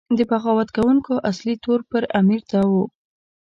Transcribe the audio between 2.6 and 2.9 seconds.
و.